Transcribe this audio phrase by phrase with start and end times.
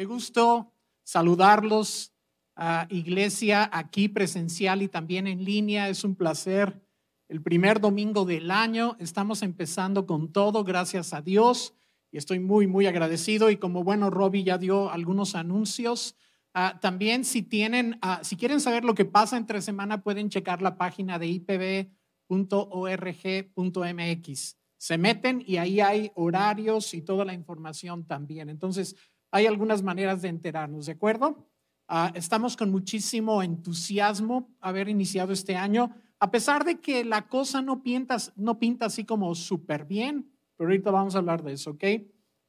[0.00, 0.72] Qué gusto
[1.02, 2.14] saludarlos
[2.56, 5.90] a iglesia aquí presencial y también en línea.
[5.90, 6.80] Es un placer.
[7.28, 11.74] El primer domingo del año estamos empezando con todo, gracias a Dios.
[12.10, 13.50] Y estoy muy, muy agradecido.
[13.50, 16.16] Y como bueno, Robbie ya dio algunos anuncios.
[16.54, 20.62] Ah, también si tienen, ah, si quieren saber lo que pasa entre semana, pueden checar
[20.62, 21.90] la página de ipb.org.mx.
[24.78, 28.48] Se meten y ahí hay horarios y toda la información también.
[28.48, 28.96] Entonces,
[29.30, 31.46] hay algunas maneras de enterarnos, ¿de acuerdo?
[31.88, 37.62] Ah, estamos con muchísimo entusiasmo haber iniciado este año, a pesar de que la cosa
[37.62, 41.70] no pinta, no pinta así como súper bien, pero ahorita vamos a hablar de eso,
[41.70, 41.84] ¿ok?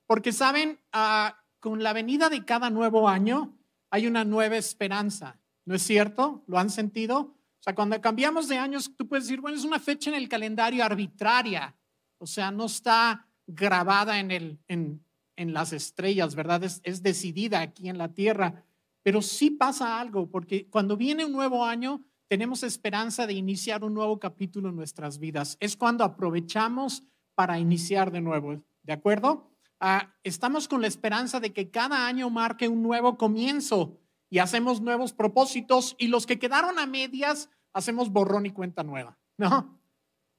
[0.05, 3.57] Porque saben, ah, con la venida de cada nuevo año
[3.89, 6.43] hay una nueva esperanza, ¿no es cierto?
[6.47, 7.19] ¿Lo han sentido?
[7.19, 10.27] O sea, cuando cambiamos de años, tú puedes decir, bueno, es una fecha en el
[10.27, 11.75] calendario arbitraria,
[12.17, 16.63] o sea, no está grabada en, el, en, en las estrellas, ¿verdad?
[16.63, 18.63] Es, decidida aquí en la tierra.
[19.03, 23.93] Pero sí pasa algo, porque cuando viene un nuevo año, tenemos esperanza de iniciar un
[23.93, 25.57] nuevo capítulo en nuestras vidas.
[25.59, 27.03] Es cuando aprovechamos
[27.35, 29.51] para iniciar de nuevo, ¿de acuerdo?
[29.79, 33.97] Ah, estamos con la esperanza de que cada año marque un nuevo comienzo
[34.29, 39.17] y hacemos nuevos propósitos y los que quedaron a medias hacemos borrón y cuenta nueva,
[39.37, 39.80] ¿no?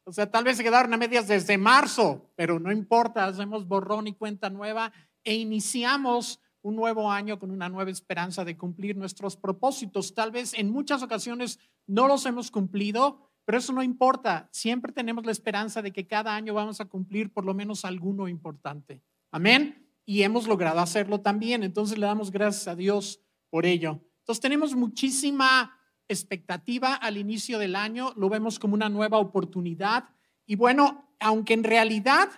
[0.05, 4.09] O sea, tal vez se quedaron a medias desde marzo, pero no importa, hacemos borrón
[4.09, 9.37] y cuenta nueva e iniciamos un nuevo año con una nueva esperanza de cumplir nuestros
[9.37, 10.15] propósitos.
[10.15, 14.49] Tal vez en muchas ocasiones no los hemos cumplido, pero eso no importa.
[14.53, 18.29] Siempre tenemos la esperanza de que cada año vamos a cumplir por lo menos alguno
[18.29, 19.03] importante.
[19.31, 19.89] Amén.
[20.05, 21.63] Y hemos logrado hacerlo también.
[21.63, 24.01] Entonces le damos gracias a Dios por ello.
[24.21, 25.77] Entonces tenemos muchísima
[26.13, 30.05] expectativa al inicio del año, lo vemos como una nueva oportunidad.
[30.47, 32.29] Y bueno, aunque en realidad,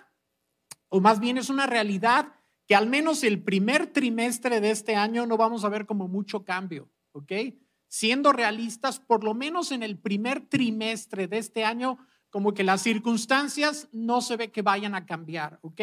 [0.89, 2.33] o más bien es una realidad,
[2.67, 6.43] que al menos el primer trimestre de este año no vamos a ver como mucho
[6.43, 7.31] cambio, ¿ok?
[7.87, 12.81] Siendo realistas, por lo menos en el primer trimestre de este año, como que las
[12.81, 15.81] circunstancias no se ve que vayan a cambiar, ¿ok?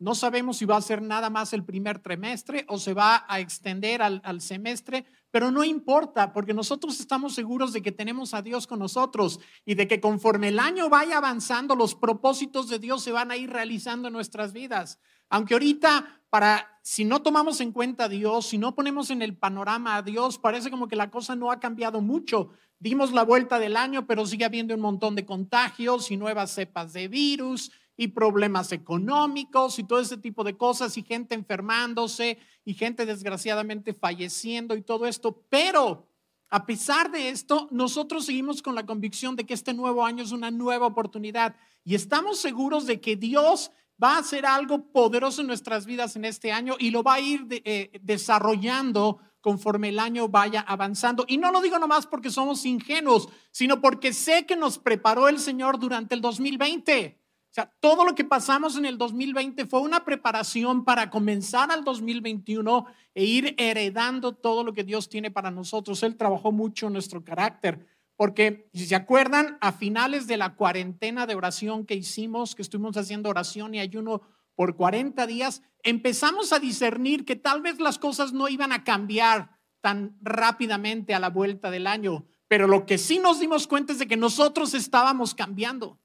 [0.00, 3.38] No sabemos si va a ser nada más el primer trimestre o se va a
[3.38, 8.66] extender al, semestre, pero no importa, porque nosotros estamos seguros de que tenemos a Dios
[8.66, 13.12] con nosotros y de que conforme el año vaya avanzando, los propósitos de Dios se
[13.12, 14.98] van a ir realizando en nuestras vidas.
[15.28, 19.36] Aunque ahorita, para, si no tomamos en cuenta a Dios, si no ponemos en el
[19.36, 22.52] panorama a Dios, parece como que la cosa no ha cambiado mucho.
[22.78, 26.94] Dimos la vuelta del año, pero sigue habiendo un montón de contagios y nuevas cepas
[26.94, 32.72] de virus y problemas económicos y todo ese tipo de cosas y gente enfermándose y
[32.72, 35.44] gente desgraciadamente falleciendo y todo esto.
[35.50, 36.08] Pero
[36.48, 40.32] a pesar de esto, nosotros seguimos con la convicción de que este nuevo año es
[40.32, 43.70] una nueva oportunidad y estamos seguros de que Dios
[44.02, 47.20] va a hacer algo poderoso en nuestras vidas en este año y lo va a
[47.20, 51.26] ir eh, desarrollando conforme el año vaya avanzando.
[51.28, 55.38] Y no lo digo nomás porque somos ingenuos, sino porque sé que nos preparó el
[55.38, 57.19] Señor durante el 2020.
[57.50, 61.82] O sea, todo lo que pasamos en el 2020 fue una preparación para comenzar al
[61.82, 66.00] 2021 e ir heredando todo lo que Dios tiene para nosotros.
[66.04, 71.26] Él trabajó mucho en nuestro carácter, porque si se acuerdan, a finales de la cuarentena
[71.26, 74.22] de oración que hicimos, que estuvimos haciendo oración y ayuno
[74.54, 79.58] por 40 días, empezamos a discernir que tal vez las cosas no iban a cambiar
[79.80, 83.98] tan rápidamente a la vuelta del año, pero lo que sí nos dimos cuenta es
[83.98, 85.98] de que nosotros estábamos cambiando.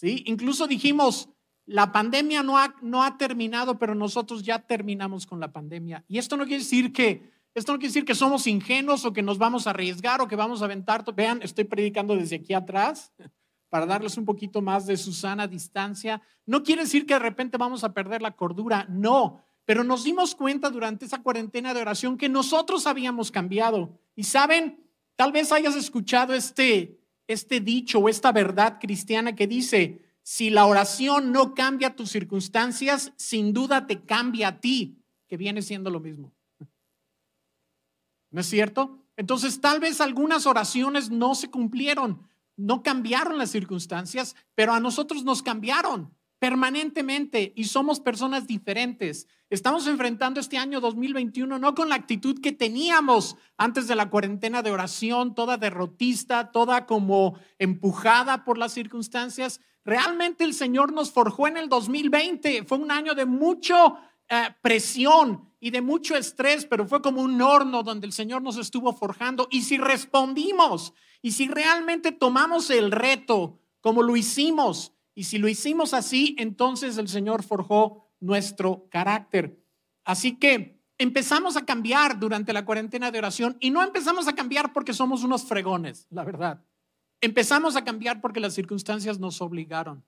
[0.00, 0.22] ¿Sí?
[0.26, 1.28] Incluso dijimos,
[1.66, 6.04] la pandemia no ha, no ha terminado, pero nosotros ya terminamos con la pandemia.
[6.08, 9.22] Y esto no quiere decir que, esto no quiere decir que somos ingenuos o que
[9.22, 11.04] nos vamos a arriesgar o que vamos a aventar.
[11.14, 13.12] Vean, estoy predicando desde aquí atrás
[13.68, 16.22] para darles un poquito más de su sana distancia.
[16.46, 20.34] No quiere decir que de repente vamos a perder la cordura, no, pero nos dimos
[20.34, 24.00] cuenta durante esa cuarentena de oración que nosotros habíamos cambiado.
[24.16, 24.82] Y saben,
[25.14, 26.99] tal vez hayas escuchado este,
[27.32, 33.12] este dicho o esta verdad cristiana que dice, si la oración no cambia tus circunstancias,
[33.16, 34.98] sin duda te cambia a ti,
[35.28, 36.32] que viene siendo lo mismo.
[38.30, 38.98] ¿No es cierto?
[39.16, 45.22] Entonces, tal vez algunas oraciones no se cumplieron, no cambiaron las circunstancias, pero a nosotros
[45.24, 49.28] nos cambiaron permanentemente y somos personas diferentes.
[49.50, 54.62] Estamos enfrentando este año 2021 no con la actitud que teníamos antes de la cuarentena
[54.62, 59.60] de oración, toda derrotista, toda como empujada por las circunstancias.
[59.84, 62.64] Realmente el Señor nos forjó en el 2020.
[62.64, 63.98] Fue un año de mucho
[64.30, 68.56] eh, presión y de mucho estrés, pero fue como un horno donde el Señor nos
[68.56, 69.46] estuvo forjando.
[69.50, 75.48] Y si respondimos y si realmente tomamos el reto como lo hicimos, y si lo
[75.48, 79.62] hicimos así, entonces el Señor forjó nuestro carácter.
[80.04, 84.72] Así que empezamos a cambiar durante la cuarentena de oración y no empezamos a cambiar
[84.72, 86.64] porque somos unos fregones, la verdad.
[87.20, 90.04] Empezamos a cambiar porque las circunstancias nos obligaron.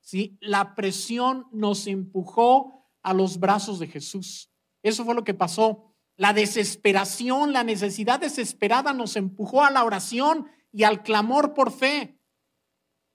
[0.00, 0.36] ¿sí?
[0.40, 4.50] La presión nos empujó a los brazos de Jesús.
[4.82, 5.94] Eso fue lo que pasó.
[6.16, 12.13] La desesperación, la necesidad desesperada nos empujó a la oración y al clamor por fe.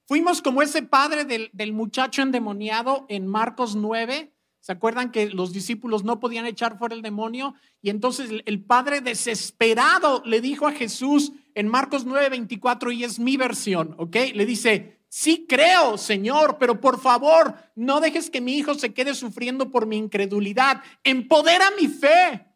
[0.10, 5.54] Fuimos como ese padre del, del muchacho endemoniado en Marcos 9, ¿Se acuerdan que los
[5.54, 7.54] discípulos no podían echar fuera el demonio?
[7.82, 13.38] Y entonces el padre desesperado le dijo a Jesús en Marcos 9:24, y es mi
[13.38, 14.16] versión, ¿ok?
[14.34, 19.14] Le dice, sí creo, Señor, pero por favor, no dejes que mi hijo se quede
[19.14, 20.82] sufriendo por mi incredulidad.
[21.04, 22.48] Empodera mi fe.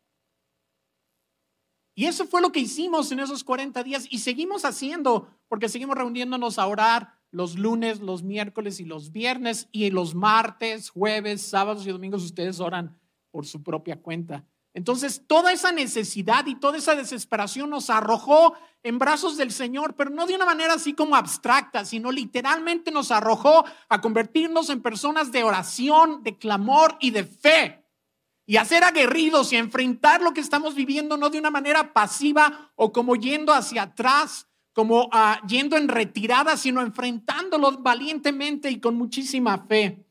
[1.95, 5.95] Y eso fue lo que hicimos en esos 40 días y seguimos haciendo, porque seguimos
[5.95, 11.85] reuniéndonos a orar los lunes, los miércoles y los viernes, y los martes, jueves, sábados
[11.85, 12.95] y domingos ustedes oran
[13.31, 14.45] por su propia cuenta.
[14.75, 18.53] Entonces, toda esa necesidad y toda esa desesperación nos arrojó
[18.83, 23.09] en brazos del Señor, pero no de una manera así como abstracta, sino literalmente nos
[23.09, 27.83] arrojó a convertirnos en personas de oración, de clamor y de fe.
[28.45, 31.93] Y a ser aguerridos y a enfrentar lo que estamos viviendo no de una manera
[31.93, 38.79] pasiva o como yendo hacia atrás, como ah, yendo en retirada, sino enfrentándolo valientemente y
[38.79, 40.05] con muchísima fe.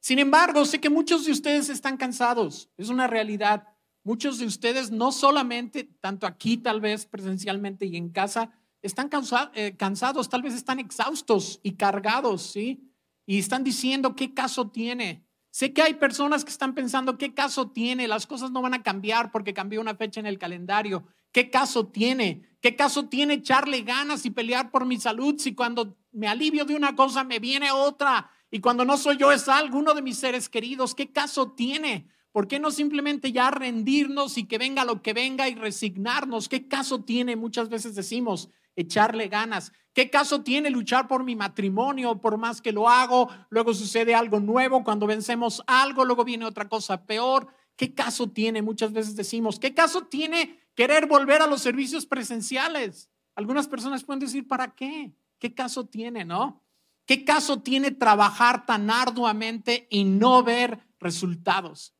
[0.00, 3.68] Sin embargo, sé que muchos de ustedes están cansados, es una realidad.
[4.04, 8.50] Muchos de ustedes, no solamente, tanto aquí tal vez presencialmente y en casa,
[8.82, 9.08] están
[9.54, 12.92] eh, cansados, tal vez están exhaustos y cargados, ¿sí?
[13.26, 15.24] Y están diciendo, ¿qué caso tiene?
[15.50, 18.08] Sé que hay personas que están pensando, ¿qué caso tiene?
[18.08, 21.06] Las cosas no van a cambiar porque cambió una fecha en el calendario.
[21.32, 22.42] ¿Qué caso tiene?
[22.60, 26.76] ¿Qué caso tiene echarle ganas y pelear por mi salud si cuando me alivio de
[26.76, 30.48] una cosa me viene otra y cuando no soy yo es alguno de mis seres
[30.48, 30.94] queridos?
[30.94, 32.06] ¿Qué caso tiene?
[32.30, 36.48] ¿Por qué no simplemente ya rendirnos y que venga lo que venga y resignarnos?
[36.48, 37.34] ¿Qué caso tiene?
[37.34, 39.72] Muchas veces decimos echarle ganas.
[39.92, 42.20] ¿Qué caso tiene luchar por mi matrimonio?
[42.20, 46.68] Por más que lo hago, luego sucede algo nuevo, cuando vencemos algo, luego viene otra
[46.68, 47.48] cosa peor.
[47.76, 48.62] ¿Qué caso tiene?
[48.62, 53.10] Muchas veces decimos, ¿qué caso tiene querer volver a los servicios presenciales?
[53.34, 55.12] Algunas personas pueden decir, ¿para qué?
[55.38, 56.62] ¿Qué caso tiene, no?
[57.06, 61.94] ¿Qué caso tiene trabajar tan arduamente y no ver resultados?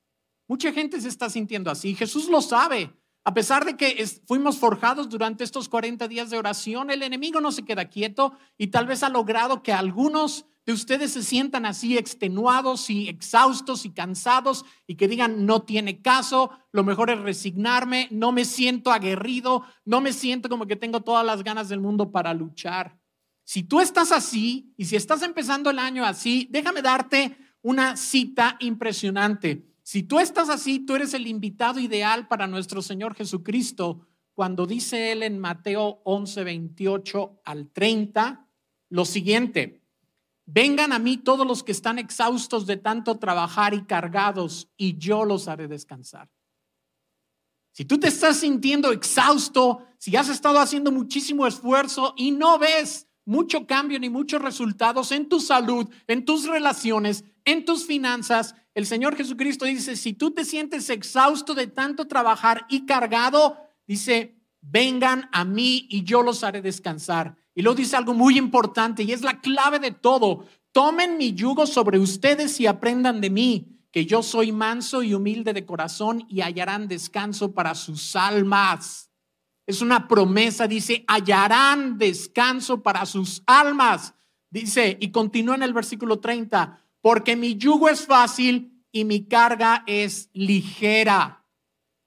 [0.47, 1.95] Mucha gente se está sintiendo así.
[1.95, 2.93] Jesús lo sabe.
[3.25, 7.53] A pesar de que fuimos forjados durante estos 40 días de oración, el enemigo no
[7.53, 11.99] se queda quieto y tal vez ha logrado que algunos de ustedes se sientan así
[11.99, 18.09] extenuados y exhaustos y cansados y que digan, no tiene caso, lo mejor es resignarme,
[18.11, 22.13] no me siento aguerrido, no me siento como que tengo todas las ganas del mundo
[22.13, 22.97] para luchar.
[23.45, 28.57] Si tú estás así y si estás empezando el año así, déjame darte una cita
[28.61, 29.67] impresionante.
[29.83, 35.13] Si tú estás así, tú eres el invitado ideal para nuestro Señor Jesucristo cuando dice
[35.13, 38.49] Él en Mateo 11, 28 al 30
[38.91, 39.82] lo siguiente.
[40.55, 45.25] Vengan a mí todos los que están exhaustos de tanto trabajar y cargados, y yo
[45.25, 46.29] los haré descansar.
[47.73, 53.09] Si tú te estás sintiendo exhausto, si has estado haciendo muchísimo esfuerzo y no ves
[53.25, 58.85] mucho cambio ni muchos resultados en tu salud, en tus relaciones, en tus finanzas, el
[58.85, 65.31] Señor Jesucristo dice, si tú te sientes exhausto de tanto trabajar y cargado, dice, vengan
[65.33, 67.37] a mí y yo los haré descansar.
[67.55, 70.47] Y luego dice algo muy importante y es la clave de todo.
[70.73, 75.53] Tomen mi yugo sobre ustedes y aprendan de mí, que yo soy manso y humilde
[75.53, 79.11] de corazón y hallarán descanso para sus almas.
[79.67, 84.15] Es una promesa, dice, hallarán descanso para sus almas.
[84.51, 89.85] Dice, y continúa en el versículo 30, porque mi yugo es fácil y mi carga
[89.87, 91.42] es ligera.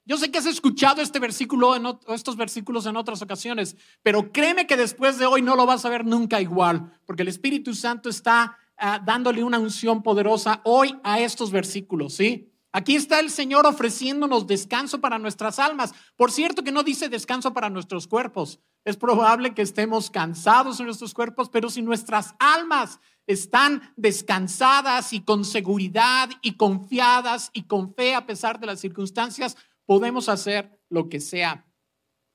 [0.06, 4.68] Yo sé que has escuchado este versículo, en estos versículos en otras ocasiones, pero créeme
[4.68, 8.08] que después de hoy no lo vas a ver nunca igual, porque el Espíritu Santo
[8.08, 12.52] está ah, dándole una unción poderosa hoy a estos versículos, ¿sí?
[12.70, 15.94] Aquí está el Señor ofreciéndonos descanso para nuestras almas.
[16.14, 18.60] Por cierto que no dice descanso para nuestros cuerpos.
[18.84, 25.22] Es probable que estemos cansados en nuestros cuerpos, pero si nuestras almas están descansadas y
[25.22, 29.56] con seguridad y confiadas y con fe a pesar de las circunstancias,
[29.86, 31.66] podemos hacer lo que sea.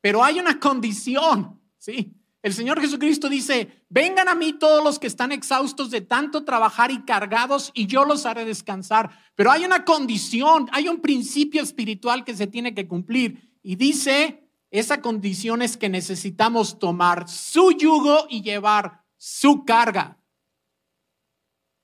[0.01, 2.15] Pero hay una condición, ¿sí?
[2.41, 6.89] El Señor Jesucristo dice, vengan a mí todos los que están exhaustos de tanto trabajar
[6.89, 9.11] y cargados y yo los haré descansar.
[9.35, 13.59] Pero hay una condición, hay un principio espiritual que se tiene que cumplir.
[13.61, 20.17] Y dice, esa condición es que necesitamos tomar su yugo y llevar su carga.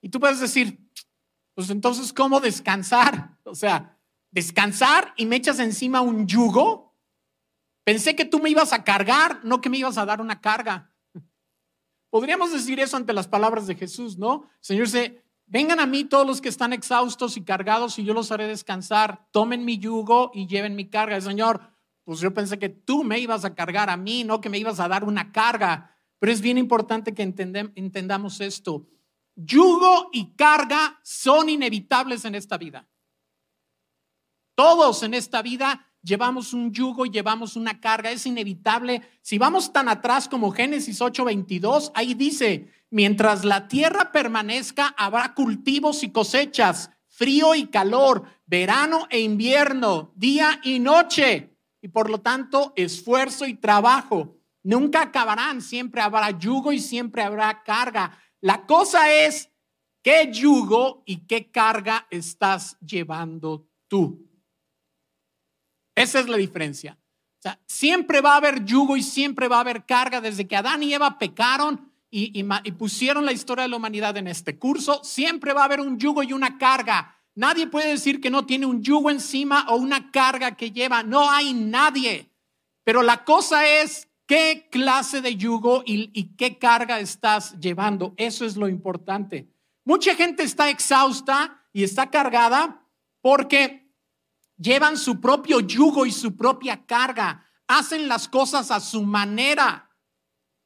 [0.02, 0.80] Y tú puedes decir,
[1.54, 3.38] pues entonces, ¿cómo descansar?
[3.44, 3.97] O sea,
[4.32, 6.96] descansar y me echas encima un yugo.
[7.84, 10.94] Pensé que tú me ibas a cargar, no que me ibas a dar una carga.
[12.10, 14.50] Podríamos decir eso ante las palabras de Jesús, ¿no?
[14.60, 18.32] Señor dice, vengan a mí todos los que están exhaustos y cargados y yo los
[18.32, 19.28] haré descansar.
[19.32, 21.20] Tomen mi yugo y lleven mi carga.
[21.22, 21.62] Señor,
[22.04, 24.80] pues yo pensé que tú me ibas a cargar a mí, no que me ibas
[24.80, 25.96] a dar una carga.
[26.20, 28.88] Pero es bien importante que entendamos esto.
[29.36, 32.88] Yugo y carga son inevitables en esta vida.
[34.58, 39.04] Todos en esta vida llevamos un yugo y llevamos una carga, es inevitable.
[39.22, 46.02] Si vamos tan atrás como Génesis 8:22, ahí dice, mientras la tierra permanezca, habrá cultivos
[46.02, 52.74] y cosechas, frío y calor, verano e invierno, día y noche, y por lo tanto
[52.76, 54.38] esfuerzo y trabajo.
[54.64, 58.18] Nunca acabarán, siempre habrá yugo y siempre habrá carga.
[58.42, 59.52] La cosa es
[60.02, 64.28] qué yugo y qué carga estás llevando tú.
[65.98, 66.98] Esa es la diferencia.
[67.66, 70.22] Siempre va a haber yugo y siempre va a haber carga.
[70.22, 74.58] Desde que Adán y Eva pecaron y pusieron la historia de la humanidad en este
[74.58, 77.16] curso, siempre va a haber un yugo y una carga.
[77.36, 81.04] Nadie puede decir que no tiene un yugo encima o una carga que lleva.
[81.04, 82.30] No hay nadie.
[82.84, 88.13] Pero la cosa es ¿Qué clase de yugo y, qué carga estás llevando?
[88.18, 89.48] Eso es lo importante.
[89.86, 92.86] Mucha gente está exhausta y está cargada
[93.22, 93.87] porque
[94.58, 97.46] llevan su propio yugo y su propia carga.
[97.68, 99.90] Hacen las cosas a su manera,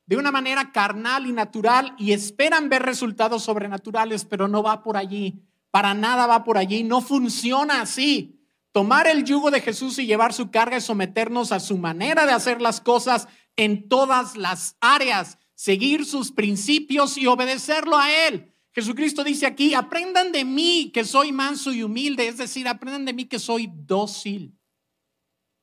[0.05, 4.97] de una manera carnal y natural, y esperan ver resultados sobrenaturales, pero no va por
[4.97, 5.43] allí.
[5.71, 6.83] Para nada va por allí.
[6.83, 8.37] No funciona así.
[8.71, 12.31] Tomar el yugo de Jesús y llevar su carga es someternos a su manera de
[12.31, 18.50] hacer las cosas en todas las áreas, seguir sus principios y obedecerlo a Él.
[18.73, 23.13] Jesucristo dice aquí, aprendan de mí que soy manso y humilde, es decir, aprendan de
[23.13, 24.57] mí que soy dócil.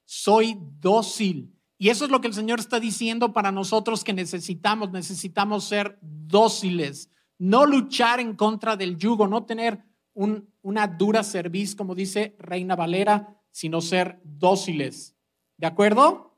[0.04, 1.54] Soy dócil.
[1.78, 5.98] Y eso es lo que el Señor está diciendo para nosotros que necesitamos, necesitamos ser
[6.02, 12.74] dóciles, no luchar en contra del yugo, no tener una dura cerviz, como dice Reina
[12.74, 15.14] Valera, sino ser dóciles.
[15.56, 16.28] ¿De acuerdo?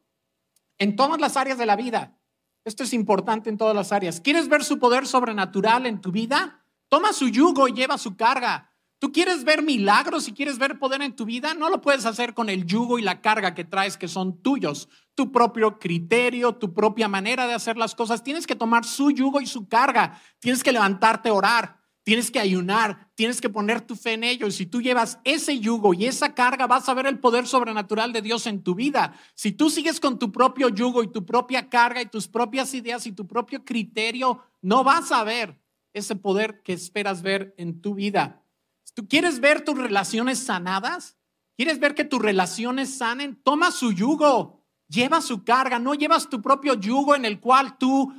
[0.81, 2.19] en todas las áreas de la vida.
[2.65, 4.21] Esto es importante en todas las áreas.
[4.21, 6.60] ¿Quieres ver su poder sobrenatural en tu vida?
[6.91, 8.75] Toma su yugo y lleva su carga.
[8.99, 11.55] ¿Tú quieres ver milagros y quieres ver poder en tu vida?
[11.55, 14.89] No lo puedes hacer con el yugo y la carga que traes que son tuyos,
[15.15, 18.25] tu propio criterio, tu propia manera de hacer las cosas.
[18.25, 20.21] Tienes que tomar su yugo y su carga.
[20.41, 21.81] Tienes que levantarte a orar.
[22.03, 24.57] Tienes que ayunar, tienes que poner tu fe en ellos.
[24.57, 28.23] Si tú llevas ese yugo y esa carga, vas a ver el poder sobrenatural de
[28.23, 29.15] Dios en tu vida.
[29.35, 33.07] Si tú sigues con tu propio yugo y tu propia carga y tus propias ideas
[33.07, 35.60] y tu propio criterio, no vas a ver
[35.93, 38.43] ese poder que esperas ver en tu vida.
[38.95, 41.17] ¿Tú quieres ver tus relaciones sanadas?
[41.57, 43.41] ¿Quieres ver que tus relaciones sanen?
[43.43, 48.13] Toma su yugo, lleva su carga, no llevas tu propio yugo en el cual tú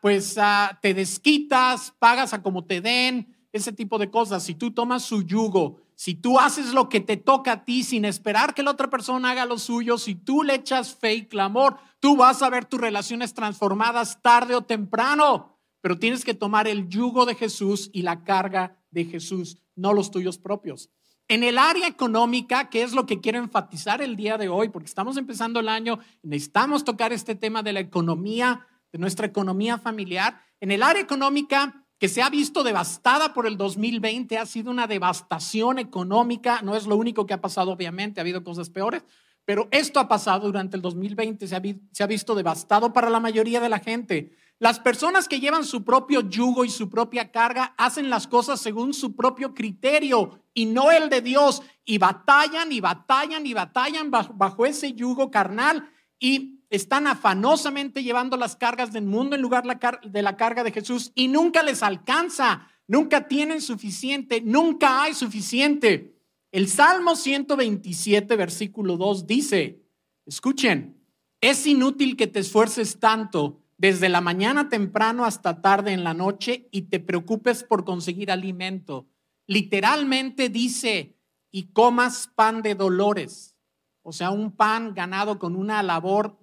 [0.00, 0.36] pues
[0.82, 4.42] te desquitas, pagas a como te den, ese tipo de cosas.
[4.42, 8.04] Si tú tomas su yugo, si tú haces lo que te toca a ti sin
[8.04, 11.78] esperar que la otra persona haga lo suyo, si tú le echas fe y clamor,
[11.98, 15.57] tú vas a ver tus relaciones transformadas tarde o temprano.
[15.80, 20.10] Pero tienes que tomar el yugo de Jesús y la carga de Jesús, no los
[20.10, 20.90] tuyos propios.
[21.28, 24.86] En el área económica, que es lo que quiero enfatizar el día de hoy, porque
[24.86, 30.40] estamos empezando el año, necesitamos tocar este tema de la economía de nuestra economía familiar.
[30.60, 34.86] En el área económica que se ha visto devastada por el 2020, ha sido una
[34.86, 39.02] devastación económica, no es lo único que ha pasado, obviamente, ha habido cosas peores,
[39.44, 43.18] pero esto ha pasado durante el 2020, se ha, se ha visto devastado para la
[43.18, 44.36] mayoría de la gente.
[44.60, 48.92] Las personas que llevan su propio yugo y su propia carga hacen las cosas según
[48.92, 54.66] su propio criterio y no el de Dios, y batallan y batallan y batallan bajo,
[54.66, 55.88] ese yugo carnal
[56.18, 59.62] y están afanosamente llevando las cargas del mundo en lugar
[60.02, 66.16] de la carga de Jesús y nunca les alcanza, nunca tienen suficiente, nunca hay suficiente.
[66.50, 69.84] El Salmo 127, versículo 2 dice,
[70.26, 71.00] escuchen,
[71.40, 76.68] es inútil que te esfuerces tanto desde la mañana temprano hasta tarde en la noche
[76.72, 79.08] y te preocupes por conseguir alimento.
[79.46, 81.16] Literalmente dice,
[81.50, 83.56] y comas pan de dolores,
[84.02, 86.38] o sea, un pan ganado con una labor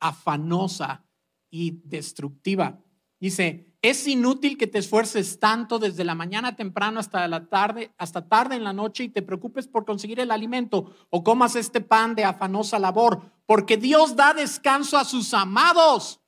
[0.00, 1.06] afanosa
[1.50, 2.82] y destructiva.
[3.18, 8.28] Dice, es inútil que te esfuerces tanto desde la mañana temprano hasta la tarde, hasta
[8.28, 12.16] tarde en la noche y te preocupes por conseguir el alimento o comas este pan
[12.16, 16.20] de afanosa labor, porque Dios da descanso a sus amados.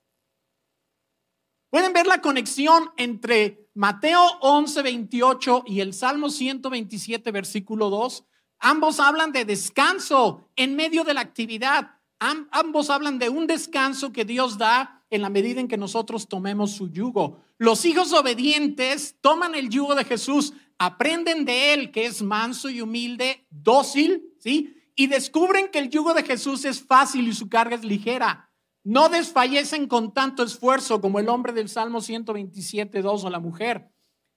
[1.71, 8.25] Pueden ver la conexión entre Mateo 11, 28 y el Salmo 127, versículo 2.
[8.61, 11.91] Ambos hablan de descanso en medio de la actividad.
[12.19, 16.73] ambos hablan de un descanso que Dios da en la medida en que nosotros tomemos
[16.73, 17.43] su yugo.
[17.59, 22.81] Los hijos obedientes toman el yugo de Jesús, aprenden de él que es manso y
[22.81, 24.75] humilde, dócil, ¿sí?
[24.97, 28.48] Y descubren que el yugo de Jesús es fácil y su carga es ligera.
[28.89, 33.93] No desfallecen con tanto esfuerzo como el hombre del Salmo 127, 2 o la mujer.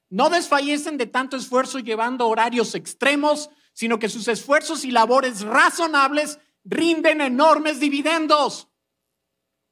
[0.09, 6.37] No desfallecen de tanto esfuerzo llevando horarios extremos, sino que sus esfuerzos y labores razonables
[6.65, 8.67] rinden enormes dividendos.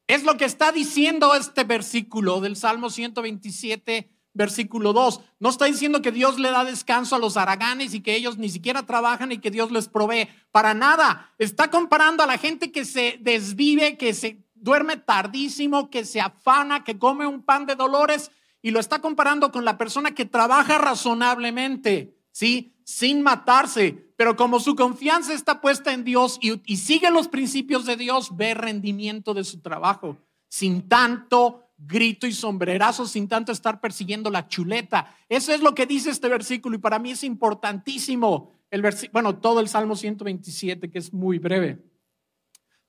[0.08, 5.20] Es lo que está diciendo este versículo del Salmo 127, versículo 2.
[5.40, 8.48] No está diciendo que Dios le da descanso a los araganes y que ellos ni
[8.48, 10.30] siquiera trabajan y que Dios les provee.
[10.52, 11.34] Para nada.
[11.38, 16.84] Está comparando a la gente que se desvive, que se duerme tardísimo, que se afana,
[16.84, 20.78] que come un pan de dolores y lo está comparando con la persona que trabaja
[20.78, 22.74] razonablemente, ¿sí?
[22.84, 27.96] Sin matarse, pero como su confianza está puesta en Dios y, sigue los principios de
[27.96, 30.18] Dios, ve rendimiento de su trabajo,
[30.50, 35.16] sin tanto grito y sombrerazo, sin tanto estar persiguiendo la chuleta.
[35.30, 38.52] Eso es lo que dice este versículo y para mí es importantísimo.
[38.72, 41.80] El bueno, todo el Salmo 127, que es muy breve.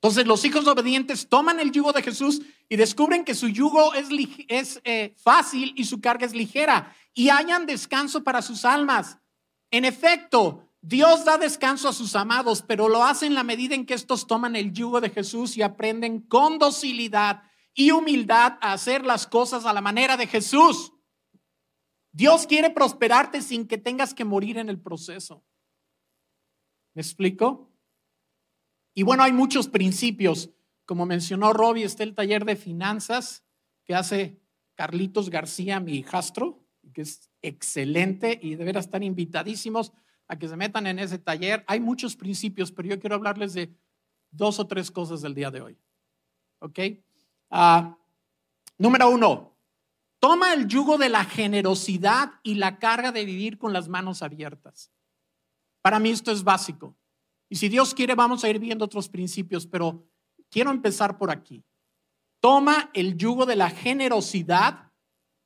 [0.03, 2.41] Entonces los hijos obedientes toman el yugo de Jesús
[2.71, 7.67] y descubren que su yugo es, eh, fácil y su carga es ligera y hayan
[7.67, 9.19] descanso para sus almas.
[9.71, 13.85] En efecto, Dios da descanso a sus amados, pero lo hace en la medida en
[13.85, 17.43] que estos toman el yugo de Jesús y aprenden con docilidad
[17.75, 20.95] y humildad a hacer las cosas a la manera de Jesús.
[22.11, 25.45] Dios quiere prosperarte sin que tengas que morir en el proceso.
[26.95, 27.70] ¿Me explico?
[29.01, 30.51] Y bueno, hay muchos principios.
[30.85, 33.43] Como mencionó Robbie, está el taller de finanzas
[33.87, 34.43] que hace
[34.75, 39.95] Carlitos García, mi hijastro, que es excelente y de veras están invitadísimos
[40.29, 41.65] a que se metan en ese taller.
[41.67, 43.75] Hay muchos principios, pero yo quiero hablarles de
[44.33, 45.79] dos o tres cosas del día de hoy.
[46.59, 46.79] ¿Ok?
[47.49, 47.97] Ah,
[48.77, 49.57] número uno,
[50.19, 54.93] toma el yugo de la generosidad y la carga de vivir con las manos abiertas.
[55.81, 57.00] Para mí esto es básico.
[57.51, 60.07] Y si Dios quiere, vamos a ir viendo otros principios, pero
[60.49, 61.65] quiero empezar por aquí.
[62.41, 64.93] Toma el yugo de la generosidad,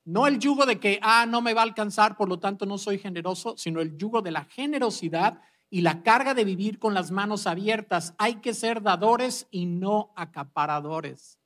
[0.05, 2.77] no el yugo de que, ah, no me va a alcanzar, por lo tanto no
[2.77, 5.41] soy generoso, sino el yugo de la generosidad
[5.71, 8.13] y la carga de vivir con las manos abiertas.
[8.19, 11.39] Hay que ser dadores y no acaparadores.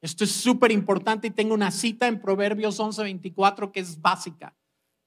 [0.00, 4.56] Esto es súper importante y tengo una cita en Proverbios 11:24 que es básica.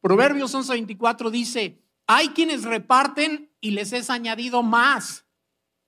[0.01, 5.25] Proverbios 11:24 dice, hay quienes reparten y les es añadido más.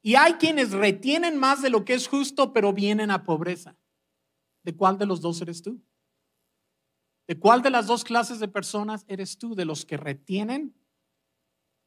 [0.02, 3.76] Y hay quienes retienen más de lo que es justo, pero vienen a pobreza.
[4.64, 5.82] ¿De cuál de los dos eres tú?
[7.28, 9.56] ¿De cuál de las dos clases de personas eres tú?
[9.56, 10.76] ¿De los que retienen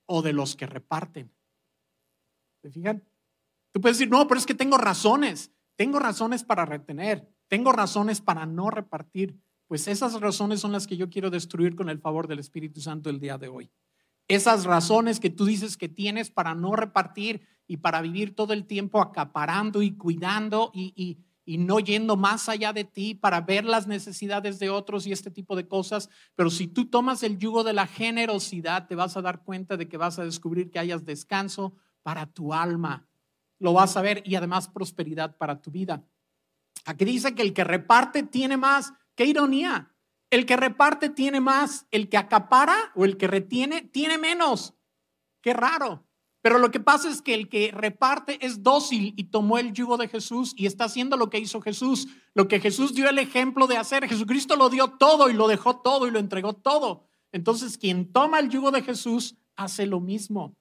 [0.07, 1.33] o de los que reparten?
[2.61, 3.05] ¿Se fijan?
[3.73, 5.53] Tú puedes decir, no, pero es que tengo razones.
[5.77, 7.33] Tengo razones para retener.
[7.47, 9.41] Tengo razones para no repartir.
[9.69, 13.11] Pues esas razones son las que yo quiero destruir con el favor del Espíritu Santo
[13.11, 13.71] el día de hoy
[14.29, 18.67] esas razones que tú dices que tienes para no repartir y para vivir todo el
[18.67, 24.59] tiempo acaparando y cuidando y, no yendo más allá de ti para ver las necesidades
[24.59, 26.11] de otros y este tipo de cosas.
[26.35, 29.89] Pero si tú tomas el yugo de la generosidad, te vas a dar cuenta de
[29.89, 33.07] que vas a descubrir que hayas descanso para tu alma.
[33.59, 36.05] Lo vas a ver y además prosperidad para tu vida.
[36.85, 38.93] Aquí dice que el que reparte tiene más.
[39.15, 39.91] Qué ironía.
[40.31, 44.75] El que reparte tiene más, el que acapara o el que retiene tiene menos.
[45.41, 46.05] Qué raro.
[46.41, 49.97] Pero lo que pasa es que el que reparte es dócil y tomó el yugo
[49.97, 53.67] de Jesús y está haciendo lo que hizo Jesús, lo que Jesús dio el ejemplo
[53.67, 54.07] de hacer.
[54.07, 57.09] Jesucristo lo dio todo y lo dejó todo y lo entregó todo.
[57.33, 60.57] Entonces, quien toma el yugo de Jesús hace lo mismo.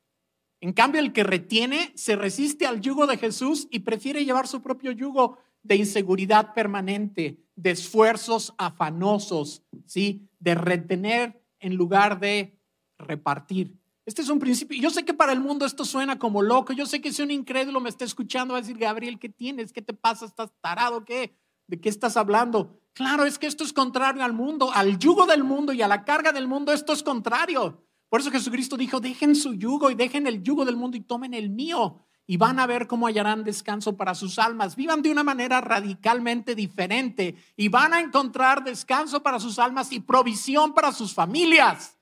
[0.59, 4.61] En cambio, el que retiene se resiste al yugo de Jesús y prefiere llevar su
[4.61, 10.29] propio yugo de inseguridad permanente, de esfuerzos afanosos, ¿sí?
[10.39, 12.57] De retener en lugar de
[12.99, 13.75] repartir.
[14.05, 14.79] Este es un principio.
[14.79, 16.71] Yo sé que para el mundo esto suena como loco.
[16.71, 19.73] Yo sé que si un incrédulo me está escuchando va a decir, Gabriel, ¿qué tienes?
[19.73, 20.25] ¿Qué te pasa?
[20.25, 21.03] ¿Estás tarado?
[21.03, 21.35] ¿Qué?
[21.67, 22.79] ¿De qué estás hablando?
[22.93, 26.05] Claro, es que esto es contrario al mundo, al yugo del mundo y a la
[26.05, 26.71] carga del mundo.
[26.71, 27.83] Esto es contrario.
[28.07, 31.33] Por eso Jesucristo dijo, dejen su yugo y dejen el yugo del mundo y tomen
[31.33, 34.75] el mío y van a ver cómo hallarán descanso para sus almas.
[34.75, 40.01] Vivan de una manera radicalmente diferente y van a encontrar descanso para sus almas y
[40.01, 41.97] provisión para sus familias.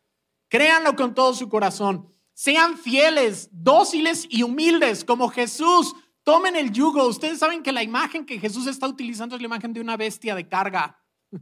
[0.49, 2.09] Créanlo con todo su corazón.
[2.33, 5.95] Sean fieles, dóciles y humildes como Jesús.
[6.23, 7.05] Tomen el yugo.
[7.07, 10.33] Ustedes saben que la imagen que Jesús está utilizando es la imagen de una bestia
[10.33, 10.99] de carga.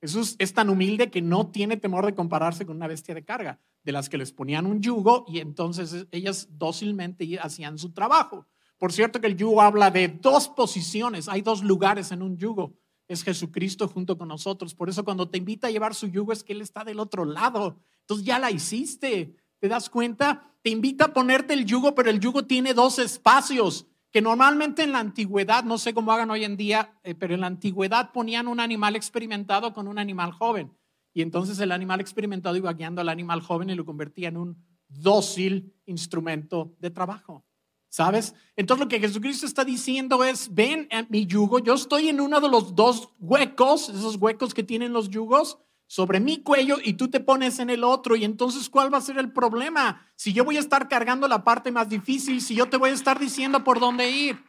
[0.00, 3.60] Jesús es tan humilde que no tiene temor de compararse con una bestia de carga.
[3.82, 8.46] De las que les ponían un yugo y entonces ellas dócilmente hacían su trabajo.
[8.78, 12.74] Por cierto que el yugo habla de dos posiciones, hay dos lugares en un yugo.
[13.08, 14.74] Es Jesucristo junto con nosotros.
[14.74, 17.24] Por eso cuando te invita a llevar su yugo es que Él está del otro
[17.24, 17.80] lado.
[18.00, 19.34] Entonces ya la hiciste.
[19.58, 20.54] ¿Te das cuenta?
[20.62, 24.92] Te invita a ponerte el yugo, pero el yugo tiene dos espacios que normalmente en
[24.92, 28.48] la antigüedad, no sé cómo hagan hoy en día, eh, pero en la antigüedad ponían
[28.48, 30.72] un animal experimentado con un animal joven.
[31.18, 34.64] Y entonces el animal experimentado iba guiando al animal joven y lo convertía en un
[34.86, 37.44] dócil instrumento de trabajo.
[37.88, 38.36] ¿Sabes?
[38.54, 42.40] Entonces lo que Jesucristo está diciendo es, ven a mi yugo, yo estoy en uno
[42.40, 47.08] de los dos huecos, esos huecos que tienen los yugos, sobre mi cuello y tú
[47.08, 48.14] te pones en el otro.
[48.14, 50.06] Y entonces, ¿cuál va a ser el problema?
[50.14, 52.94] Si yo voy a estar cargando la parte más difícil, si yo te voy a
[52.94, 54.40] estar diciendo por dónde ir.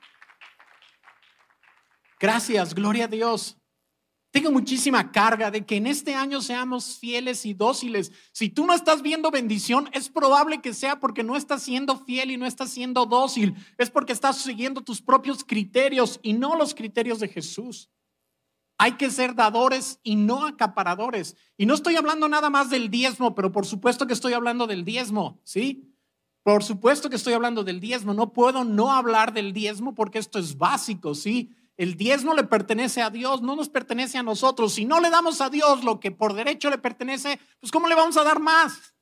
[2.19, 3.59] Gracias, gloria a Dios.
[4.32, 8.12] Tengo muchísima carga de que en este año seamos fieles y dóciles.
[8.32, 12.30] Si tú no estás viendo bendición, es probable que sea porque no estás siendo fiel
[12.30, 13.56] y no estás siendo dócil.
[13.80, 17.89] Es porque estás siguiendo tus propios criterios y no los criterios de Jesús.
[18.78, 21.36] Hay que ser dadores y no acaparadores.
[21.58, 24.86] Y no estoy hablando nada más del diezmo, pero por supuesto que estoy hablando del
[24.86, 25.92] diezmo, ¿sí?
[26.44, 28.13] Por supuesto que estoy hablando del diezmo.
[28.13, 31.52] No puedo no hablar del diezmo porque esto es básico, ¿sí?
[31.80, 34.74] El diezmo le pertenece a Dios, no nos pertenece a nosotros.
[34.74, 37.96] Si no le damos a Dios lo que por derecho le pertenece, pues ¿cómo le
[37.96, 38.94] vamos a dar más?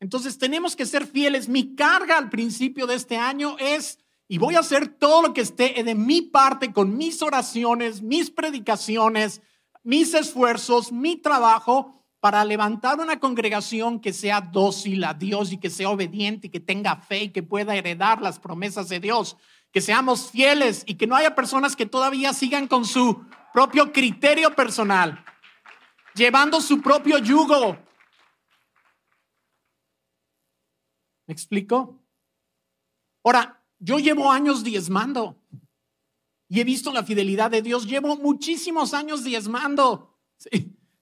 [0.00, 1.48] Entonces tenemos que ser fieles.
[1.48, 5.40] Mi carga al principio de este año es, y voy a hacer todo lo que
[5.40, 9.40] esté de mi parte con mis oraciones, mis predicaciones,
[9.82, 15.70] mis esfuerzos, mi trabajo para levantar una congregación que sea dócil a Dios y que
[15.70, 19.38] sea obediente y que tenga fe y que pueda heredar las promesas de Dios
[19.72, 24.54] que seamos fieles y que no haya personas que todavía sigan con su propio criterio
[24.54, 25.24] personal,
[26.14, 27.76] llevando su propio yugo.
[31.26, 32.00] ¿Me explico?
[33.22, 35.36] Ahora, yo llevo años diezmando
[36.48, 37.86] y he visto la fidelidad de Dios.
[37.86, 40.18] Llevo muchísimos años diezmando.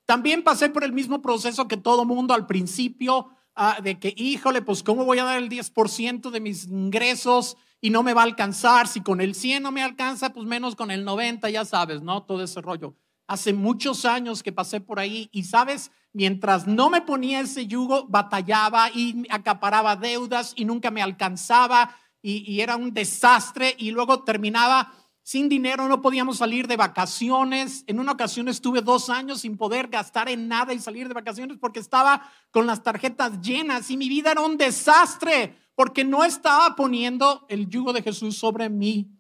[0.05, 4.63] También pasé por el mismo proceso que todo mundo al principio, ah, de que, híjole,
[4.63, 7.57] pues, ¿cómo voy a dar el 10% de mis ingresos?
[7.81, 8.89] Y no me va a alcanzar.
[8.89, 12.23] Si con el 100 no me alcanza, pues menos con el 90, ya sabes, ¿no?
[12.23, 12.95] Todo ese rollo.
[13.27, 18.07] Hace muchos años que pasé por ahí y sabes, mientras no me ponía ese yugo,
[18.09, 24.23] batallaba y acaparaba deudas y nunca me alcanzaba y, y era un desastre y luego
[24.23, 24.93] terminaba
[25.27, 27.83] sin dinero, no podíamos salir de vacaciones.
[27.89, 31.59] En una ocasión estuve dos años sin poder gastar en nada y salir de vacaciones
[31.61, 36.75] porque estaba con las tarjetas llenas y mi vida era un desastre porque no estaba
[36.75, 39.13] poniendo el yugo de Jesús sobre mi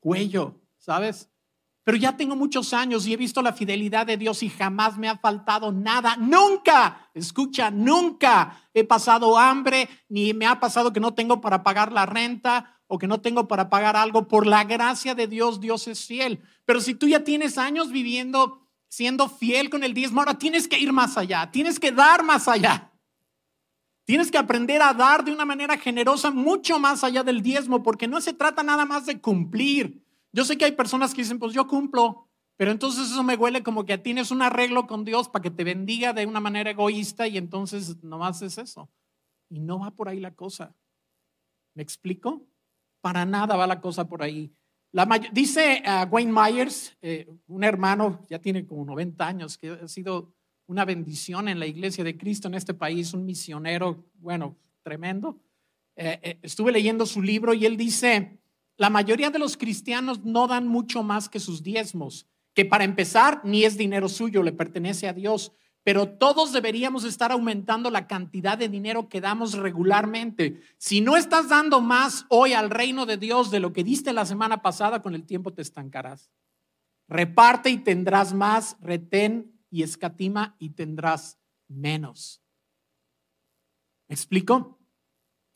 [0.00, 1.28] cuello, ¿sabes?
[1.84, 5.08] Pero ya tengo muchos años y he visto la fidelidad de Dios y jamás me
[5.08, 6.16] ha faltado nada.
[6.16, 11.90] Nunca, escucha, nunca he pasado hambre, ni me ha pasado que no tengo para pagar
[11.90, 14.28] la renta o que no tengo para pagar algo.
[14.28, 16.40] Por la gracia de Dios, Dios es fiel.
[16.64, 20.78] Pero si tú ya tienes años viviendo, siendo fiel con el diezmo, ahora tienes que
[20.78, 22.91] ir más allá, tienes que dar más allá.
[24.04, 28.08] Tienes que aprender a dar de una manera generosa mucho más allá del diezmo, porque
[28.08, 30.04] no se trata nada más de cumplir.
[30.32, 33.62] Yo sé que hay personas que dicen, pues yo cumplo, pero entonces eso me huele
[33.62, 37.28] como que tienes un arreglo con Dios para que te bendiga de una manera egoísta
[37.28, 38.90] y entonces nomás es eso.
[39.48, 40.74] Y no va por ahí la cosa.
[41.74, 42.46] ¿Me explico?
[43.00, 44.52] Para nada va la cosa por ahí.
[45.32, 50.34] Dice uh, Wayne Myers, eh, un hermano, ya tiene como 90 años, que ha sido
[50.72, 55.38] una bendición en la iglesia de Cristo en este país, un misionero, bueno, tremendo.
[55.94, 58.40] Eh, eh, estuve leyendo su libro y él dice,
[58.78, 63.42] la mayoría de los cristianos no dan mucho más que sus diezmos, que para empezar
[63.44, 65.52] ni es dinero suyo, le pertenece a Dios,
[65.84, 70.62] pero todos deberíamos estar aumentando la cantidad de dinero que damos regularmente.
[70.78, 74.24] Si no estás dando más hoy al reino de Dios de lo que diste la
[74.24, 76.30] semana pasada, con el tiempo te estancarás.
[77.08, 82.42] Reparte y tendrás más, retén y escatima y tendrás menos.
[84.06, 84.78] ¿Me explico?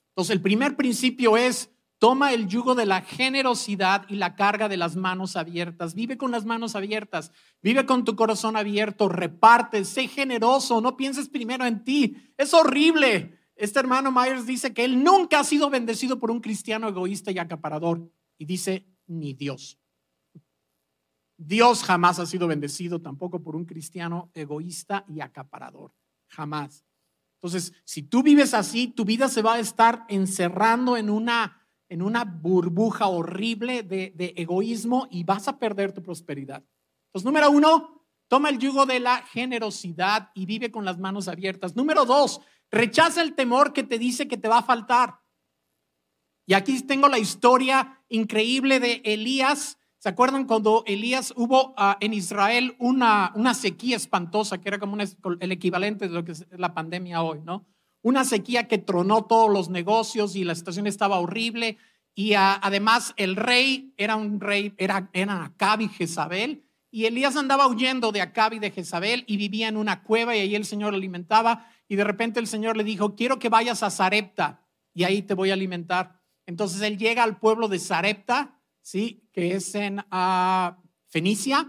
[0.09, 4.79] Entonces, el primer principio es, toma el yugo de la generosidad y la carga de
[4.79, 5.94] las manos abiertas.
[5.94, 7.31] Vive con las manos abiertas,
[7.62, 12.16] vive con tu corazón abierto, reparte, sé generoso, no pienses primero en ti.
[12.38, 13.38] Es horrible.
[13.55, 17.38] Este hermano Myers dice que él nunca ha sido bendecido por un cristiano egoísta y
[17.38, 18.11] acaparador.
[18.38, 19.79] Y dice, ni Dios.
[21.37, 25.92] Dios jamás ha sido bendecido tampoco por un cristiano egoísta y acaparador.
[26.29, 26.85] Jamás.
[27.37, 32.03] Entonces, si tú vives así, tu vida se va a estar encerrando en una, en
[32.03, 36.64] una burbuja horrible de, de egoísmo y vas a perder tu prosperidad.
[37.09, 41.77] Entonces, número uno, toma el yugo de la generosidad y vive con las manos abiertas.
[41.77, 45.20] Número dos, rechaza el temor que te dice que te va a faltar.
[46.46, 49.79] Y aquí tengo la historia increíble de Elías.
[50.06, 54.96] ¿Se acuerdan cuando Elías hubo ah, en Israel una, una sequía espantosa, que era como
[54.96, 57.66] el equivalente de lo que es la pandemia hoy, ¿no?
[58.02, 61.76] Una sequía que tronó todos los negocios y la situación estaba horrible.
[62.14, 66.62] Y ah, además el rey era un rey, era, eran Acab y Jezabel.
[66.92, 70.38] Y Elías andaba huyendo de Acab y de Jezabel y vivía en una cueva y
[70.38, 71.68] ahí el Señor alimentaba.
[71.88, 74.62] Y de repente el Señor le dijo, quiero que vayas a Zarepta
[74.94, 76.20] y ahí te voy a alimentar.
[76.46, 78.55] Entonces él llega al pueblo de Sarepta,
[78.87, 79.29] ¿sí?
[79.33, 80.77] que es en uh,
[81.09, 81.68] Fenicia,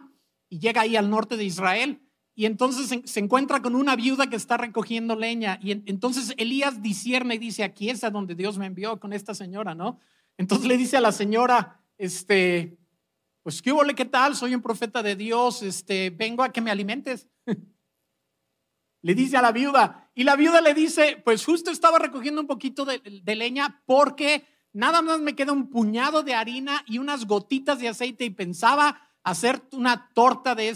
[0.49, 1.99] y llega ahí al norte de Israel.
[2.35, 5.57] Y entonces se, encuentra con una viuda que está recogiendo leña.
[5.59, 9.33] Y entonces Elías discierne y dice, aquí es a donde Dios me envió con esta
[9.33, 9.99] señora, ¿no?
[10.37, 12.77] Entonces le dice a la señora, este,
[13.41, 16.69] pues qué hubo, qué tal, soy un profeta de Dios, este, vengo a que me
[16.69, 17.27] alimentes.
[19.01, 20.11] le dice a la viuda.
[20.13, 25.01] Y la viuda le dice, pues justo estaba recogiendo un poquito de leña porque nada
[25.01, 29.61] más me queda un puñado de harina y unas gotitas de aceite y pensaba hacer
[29.71, 30.73] una torta de,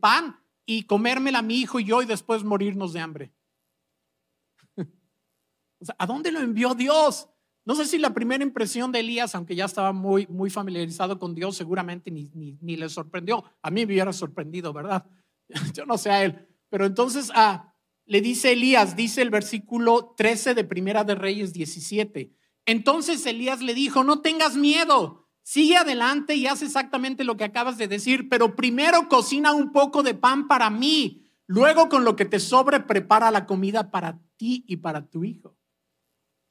[0.00, 3.32] pan y comérmela mi hijo y yo y después morirnos de hambre.
[5.98, 7.28] ¿a dónde lo envió Dios?
[7.66, 11.34] No sé si la primera impresión de Elías, aunque ya estaba muy, muy familiarizado con
[11.34, 13.44] Dios, seguramente ni, ni, le sorprendió.
[13.62, 15.06] A mí me hubiera sorprendido, ¿verdad?
[15.74, 16.46] Yo no sé a él.
[16.68, 17.74] Pero entonces ah,
[18.06, 22.34] le dice Elías, dice el versículo 13 de Primera de Reyes 17.
[22.66, 27.76] Entonces Elías le dijo, no tengas miedo, sigue adelante y haz exactamente lo que acabas
[27.78, 32.24] de decir, pero primero cocina un poco de pan para mí, luego con lo que
[32.24, 35.56] te sobre prepara la comida para ti y para tu hijo.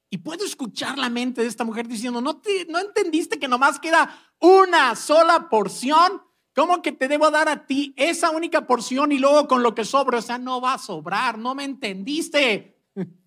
[0.10, 4.16] Y puedo escuchar la mente de esta mujer diciendo, ¿no, no entendiste que nomás queda
[4.40, 6.22] una sola porción?
[6.54, 9.86] ¿Cómo que te debo dar a ti esa única porción y luego con lo que
[9.86, 10.20] sobra?
[10.20, 12.80] O sea, no va a sobrar, no me entendiste.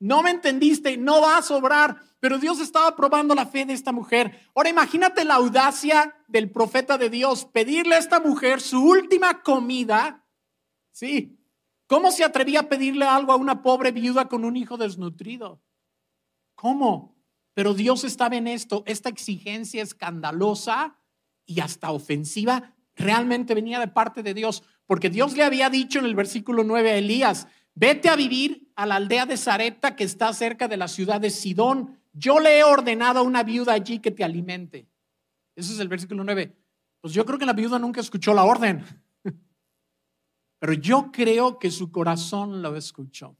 [0.00, 3.92] No me entendiste, no va a sobrar, pero Dios estaba probando la fe de esta
[3.92, 4.48] mujer.
[4.54, 10.24] Ahora imagínate la audacia del profeta de Dios, pedirle a esta mujer su última comida.
[10.92, 11.38] Sí.
[11.86, 15.62] ¿Cómo se atrevía a pedirle algo a una pobre viuda con un hijo desnutrido?
[16.54, 17.16] ¿Cómo?
[17.54, 18.82] Pero Dios estaba en esto.
[18.86, 20.98] Esta exigencia escandalosa
[21.46, 26.04] y hasta ofensiva realmente venía de parte de Dios, porque Dios le había dicho en
[26.04, 27.46] el versículo 9 a Elías,
[27.78, 31.30] vete a vivir a la aldea de Zarepta que está cerca de la ciudad de
[31.30, 32.00] Sidón.
[32.12, 34.88] Yo le he ordenado a una viuda allí que te alimente.
[35.54, 36.56] Ese es el versículo 9.
[37.00, 38.84] Pues yo creo que la viuda nunca escuchó la orden.
[40.58, 43.36] Pero yo creo que su corazón lo escuchó.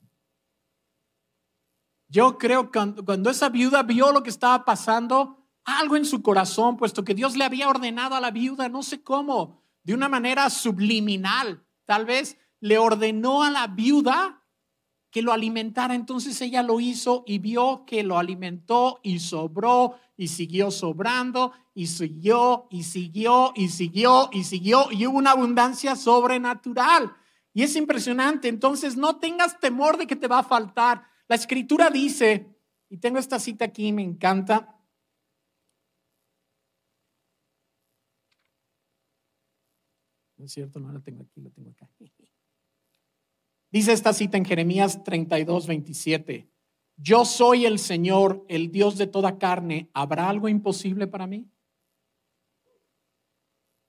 [2.07, 6.77] Yo creo que cuando esa viuda vio lo que estaba pasando, algo en su corazón,
[6.77, 10.49] puesto que Dios le había ordenado a la viuda, no sé cómo, de una manera
[10.49, 14.45] subliminal, tal vez le ordenó a la viuda
[15.11, 15.95] que lo alimentara.
[15.95, 21.87] Entonces ella lo hizo y vio que lo alimentó y sobró y siguió sobrando y
[21.87, 27.15] siguió y siguió y siguió y siguió y hubo una abundancia sobrenatural.
[27.55, 28.49] Y es impresionante.
[28.49, 31.05] Entonces no tengas temor de que te va a faltar.
[31.29, 32.55] La escritura dice,
[32.89, 34.75] y tengo esta cita aquí, me encanta.
[40.37, 41.89] No es cierto, no la tengo aquí, la tengo acá.
[43.71, 46.51] Dice esta cita en Jeremías 32, 27.
[46.97, 49.91] Yo soy el Señor, el Dios de toda carne.
[49.93, 51.51] ¿Habrá algo imposible para mí?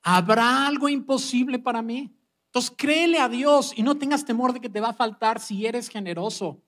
[0.03, 2.15] ¿Habrá algo imposible para mí?
[2.47, 5.65] Entonces créele a Dios y no tengas temor de que te va a faltar si
[5.65, 6.61] eres generoso.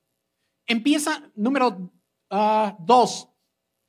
[0.65, 1.91] Empieza, número
[2.29, 3.29] ah, dos.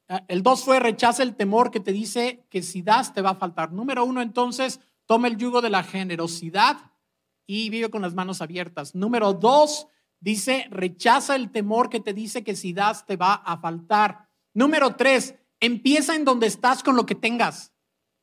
[0.09, 3.31] Ah, el dos fue rechaza el temor que te dice que si das te va
[3.31, 3.73] a faltar.
[3.73, 6.92] Número uno, entonces, toma el yugo de la generosidad
[7.53, 8.95] y vive con las manos abiertas.
[8.95, 9.87] Número dos,
[10.21, 14.31] dice, rechaza el temor que te dice que si das te va a faltar.
[14.55, 17.75] Número tres, empieza en donde estás con lo que tengas.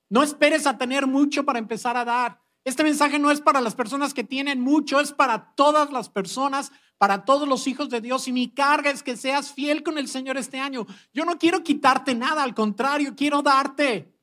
[0.10, 2.42] No esperes a tener mucho para empezar a dar.
[2.64, 6.72] Este mensaje no es para las personas que tienen mucho, es para todas las personas,
[6.98, 8.28] para todos los hijos de Dios.
[8.28, 10.88] Y mi carga es que seas fiel con el Señor este año.
[11.14, 14.19] Yo no quiero quitarte nada, al contrario, quiero darte.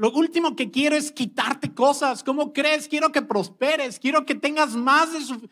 [0.00, 2.24] Lo último que quiero es quitarte cosas.
[2.24, 2.88] ¿Cómo crees?
[2.88, 5.50] Quiero que prosperes, quiero que tengas más de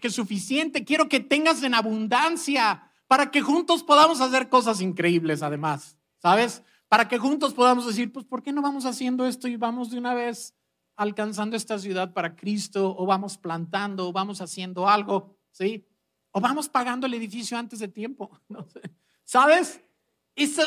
[0.00, 5.96] que, suficiente, quiero que tengas en abundancia para que juntos podamos hacer cosas increíbles además,
[6.18, 6.64] ¿sabes?
[6.88, 9.98] Para que juntos podamos decir, pues, ¿por qué no vamos haciendo esto y vamos de
[9.98, 10.56] una vez
[10.96, 15.86] alcanzando esta ciudad para Cristo o vamos plantando o vamos haciendo algo, ¿sí?
[16.32, 18.66] O vamos pagando el edificio antes de tiempo, ¿no?
[19.22, 19.80] ¿sabes?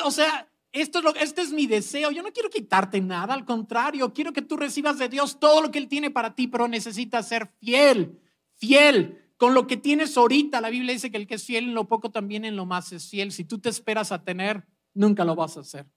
[0.05, 2.11] o sea, esto es lo, este es mi deseo.
[2.11, 5.71] Yo no quiero quitarte nada, al contrario, quiero que tú recibas de Dios todo lo
[5.71, 8.19] que Él tiene para ti, pero necesitas ser fiel,
[8.55, 10.61] fiel con lo que tienes ahorita.
[10.61, 12.91] La Biblia dice que el que es fiel en lo poco también en lo más
[12.91, 13.31] es fiel.
[13.31, 15.87] Si tú te esperas a tener, nunca lo vas a hacer.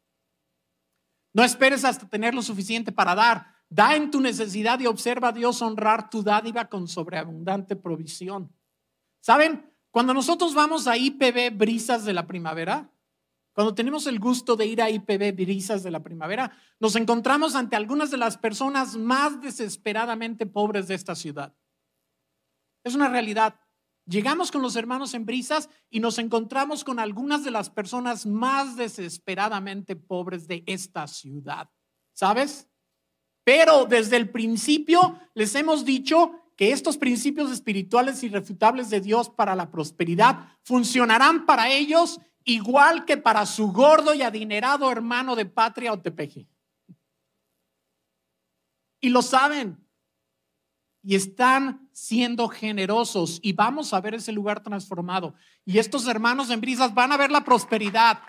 [1.33, 3.55] No esperes hasta tener lo suficiente para dar.
[3.69, 8.53] Da en tu necesidad y observa a Dios honrar tu dádiva con sobreabundante provisión.
[9.21, 9.71] ¿Saben?
[9.91, 12.91] Cuando nosotros vamos a IPB Brisas de la Primavera,
[13.53, 17.77] cuando tenemos el gusto de ir a IPB Brisas de la Primavera, nos encontramos ante
[17.77, 21.55] algunas de las personas más desesperadamente pobres de esta ciudad.
[22.85, 23.61] Es una realidad.
[24.07, 28.77] Llegamos con los hermanos en Brisas y nos encontramos con algunas de las personas más
[28.77, 31.69] desesperadamente pobres de esta ciudad.
[32.13, 32.69] ¿Sabes?
[33.45, 39.55] Pero desde el principio les hemos dicho que estos principios espirituales irrefutables de Dios para
[39.55, 45.93] la prosperidad funcionarán para ellos igual que para su gordo y adinerado hermano de patria
[45.93, 46.49] o tepeji.
[49.01, 49.85] Y lo saben.
[51.03, 53.41] Y están siendo generosos.
[53.43, 55.35] Y vamos a ver ese lugar transformado.
[55.65, 58.21] Y estos hermanos en brisas van a ver la prosperidad.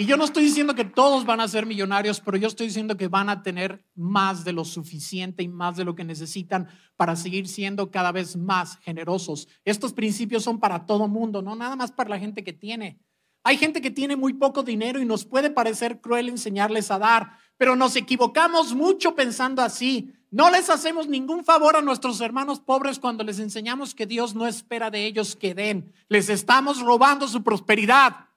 [0.00, 2.96] Y yo no estoy diciendo que todos van a ser millonarios, pero yo estoy diciendo
[2.96, 7.16] que van a tener más de lo suficiente y más de lo que necesitan para
[7.16, 9.46] seguir siendo cada vez más generosos.
[9.62, 12.98] Estos principios son para todo mundo, no nada más para la gente que tiene.
[13.44, 17.32] Hay gente que tiene muy poco dinero y nos puede parecer cruel enseñarles a dar,
[17.58, 20.14] pero nos equivocamos mucho pensando así.
[20.30, 24.46] No les hacemos ningún favor a nuestros hermanos pobres cuando les enseñamos que Dios no
[24.46, 25.92] espera de ellos que den.
[26.08, 28.29] Les estamos robando su prosperidad.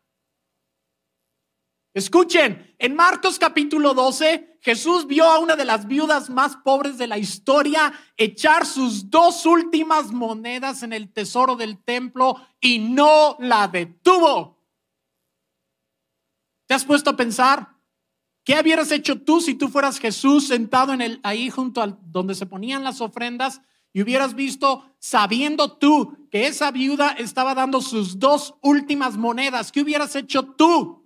[1.93, 7.05] Escuchen, en Marcos capítulo 12, Jesús vio a una de las viudas más pobres de
[7.05, 13.67] la historia echar sus dos últimas monedas en el tesoro del templo y no la
[13.67, 14.57] detuvo.
[16.65, 17.77] ¿Te has puesto a pensar?
[18.43, 22.33] ¿Qué hubieras hecho tú si tú fueras Jesús sentado en el, ahí junto al donde
[22.33, 23.61] se ponían las ofrendas
[23.93, 29.71] y hubieras visto, sabiendo tú que esa viuda estaba dando sus dos últimas monedas?
[29.71, 31.02] ¿Qué hubieras hecho tú?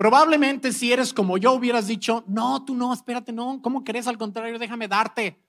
[0.00, 4.06] Probablemente si eres como yo hubieras dicho, no, tú no, espérate, no, ¿cómo querés?
[4.06, 5.44] Al contrario, déjame darte.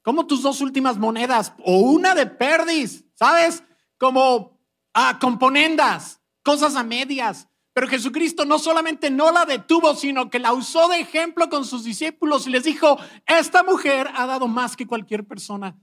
[0.00, 3.62] Como tus dos últimas monedas o una de perdis, ¿sabes?
[3.98, 4.58] Como
[4.94, 7.48] a componendas, cosas a medias.
[7.74, 11.84] Pero Jesucristo no solamente no la detuvo, sino que la usó de ejemplo con sus
[11.84, 15.76] discípulos y les dijo, esta mujer ha dado más que cualquier persona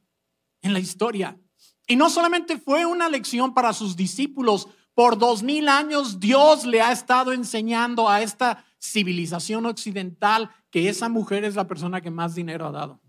[0.64, 1.40] en la historia.
[1.86, 4.68] Y no solamente fue una lección para sus discípulos,
[5.00, 11.08] por dos mil años Dios le ha estado enseñando a esta civilización occidental que esa
[11.08, 13.00] mujer es la persona que más dinero ha dado.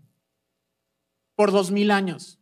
[1.35, 2.39] Por dos mil años.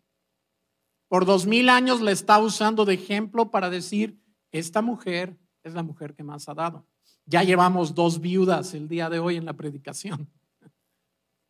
[1.07, 5.81] Por dos mil años le está usando de ejemplo para decir, esta mujer es la
[5.81, 6.85] mujer que más ha dado.
[7.25, 10.31] Ya llevamos dos viudas el día de hoy en la predicación.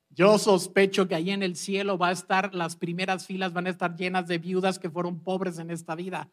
[0.09, 3.71] Yo sospecho que ahí en el cielo va a estar, las primeras filas van a
[3.71, 6.31] estar llenas de viudas que fueron pobres en esta vida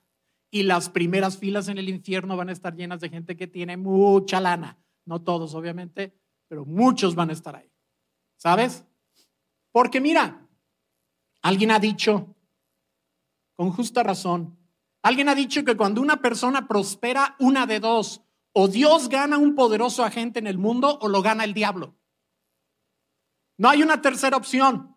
[0.51, 3.77] y las primeras filas en el infierno van a estar llenas de gente que tiene
[3.77, 4.79] mucha lana.
[5.05, 7.71] No todos, obviamente, pero muchos van a estar ahí.
[8.37, 8.85] ¿Sabes?
[9.73, 10.47] Porque mira,
[11.43, 12.35] alguien ha dicho,
[13.55, 14.59] con justa razón,
[15.03, 19.55] alguien ha dicho que cuando una persona prospera, una de dos, o Dios gana un
[19.55, 21.95] poderoso agente en el mundo o lo gana el diablo.
[23.59, 24.97] No hay una tercera opción.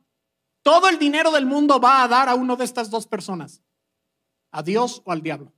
[0.61, 3.63] Todo el dinero del mundo va a dar a uno de estas dos personas
[4.51, 5.53] a Dios o al diablo.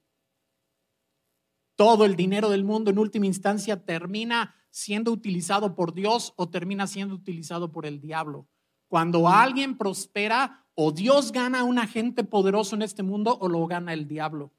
[1.76, 6.88] Todo el dinero del mundo en última instancia termina siendo utilizado por Dios o termina
[6.88, 8.48] siendo utilizado por el diablo.
[8.88, 13.66] Cuando alguien prospera, o Dios gana a un agente poderoso en este mundo o lo
[13.68, 14.54] gana el diablo.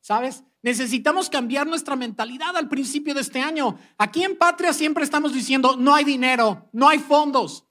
[0.00, 0.44] ¿Sabes?
[0.62, 3.78] Necesitamos cambiar nuestra mentalidad al principio de este año.
[3.98, 7.66] Aquí en Patria siempre estamos diciendo, no hay dinero, no hay fondos.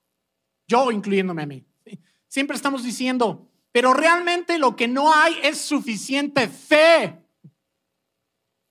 [0.67, 1.65] Yo incluyéndome a mí.
[2.27, 7.21] Siempre estamos diciendo, pero realmente lo que no hay es suficiente fe.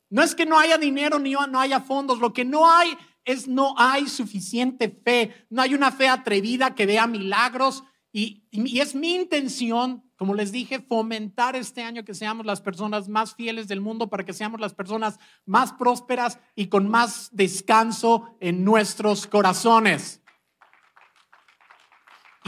[0.08, 3.46] No es que no haya dinero ni no haya fondos, lo que no hay es
[3.46, 8.94] no hay suficiente fe, no hay una fe atrevida que vea milagros y, y, es
[8.94, 13.82] mi intención, como les dije, fomentar este año que seamos las personas más fieles del
[13.82, 20.23] mundo para que seamos las personas más prósperas y con más descanso en nuestros corazones.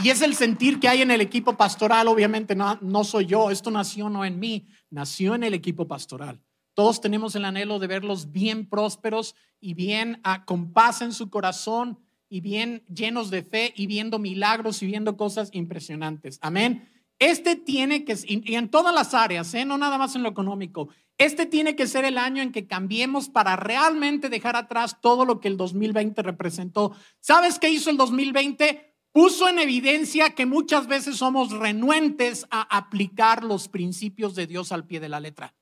[0.03, 3.49] Y es el sentir que hay en el equipo pastoral, obviamente no, no soy yo,
[3.49, 6.39] esto nació no en mí, nació en el equipo pastoral.
[6.75, 11.31] Todos tenemos el anhelo de verlos bien prósperos y bien a, con paz en su
[11.31, 16.37] corazón y bien llenos de fe y viendo milagros y viendo cosas impresionantes.
[16.43, 16.87] Amén.
[17.17, 19.65] Este tiene que, y en todas las áreas, ¿eh?
[19.65, 23.27] no nada más en lo económico, este tiene que ser el año en que cambiemos
[23.27, 26.95] para realmente dejar atrás todo lo que el 2020 representó.
[27.19, 28.96] ¿Sabes qué hizo el 2020?
[29.17, 34.85] Puso en evidencia que muchas veces somos renuentes a aplicar los principios de Dios al
[34.85, 35.55] pie de la letra.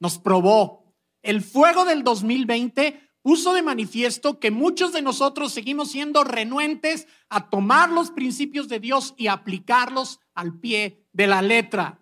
[0.00, 0.94] Nos probó.
[1.20, 7.50] El fuego del 2020 puso de manifiesto que muchos de nosotros seguimos siendo renuentes a
[7.50, 12.00] tomar los principios de Dios y aplicarlos al pie de la letra.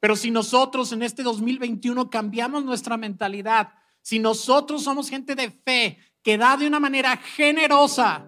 [0.00, 5.98] Pero si nosotros en este 2021 cambiamos nuestra mentalidad, si nosotros somos gente de fe
[6.22, 8.26] que da de una manera generosa,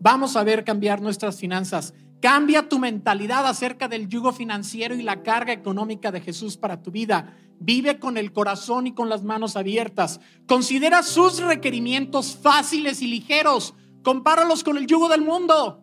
[0.00, 1.94] vamos a ver cambiar nuestras finanzas.
[2.20, 6.90] Cambia tu mentalidad acerca del yugo financiero y la carga económica de Jesús para tu
[6.90, 7.36] vida.
[7.58, 10.20] Vive con el corazón y con las manos abiertas.
[10.46, 13.74] Considera sus requerimientos fáciles y ligeros.
[14.02, 15.82] Compáralos con el yugo del mundo.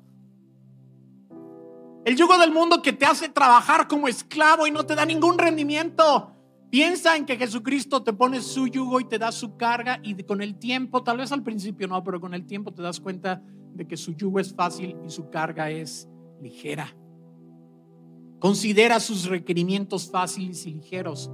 [2.03, 5.37] El yugo del mundo que te hace trabajar como esclavo y no te da ningún
[5.37, 6.32] rendimiento.
[6.73, 10.41] Piensa en que Jesucristo te pone su yugo y te da su carga y con
[10.41, 13.43] el tiempo, tal vez al principio no, pero con el tiempo te das cuenta
[13.75, 16.09] de que su yugo es fácil y su carga es
[16.41, 16.91] ligera.
[18.39, 21.29] Considera sus requerimientos fáciles y ligeros.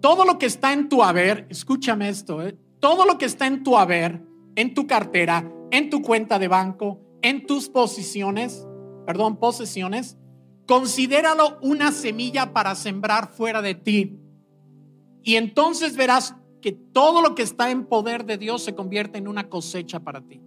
[0.00, 2.58] Todo lo que está en tu haber, escúchame esto, ¿eh?
[2.80, 6.98] todo lo que está en tu haber, en tu cartera, en tu cuenta de banco,
[7.22, 8.66] en tus posiciones,
[9.06, 10.18] perdón, posesiones,
[10.70, 14.20] considéralo una semilla para sembrar fuera de ti.
[15.24, 19.26] Y entonces verás que todo lo que está en poder de Dios se convierte en
[19.26, 20.40] una cosecha para ti.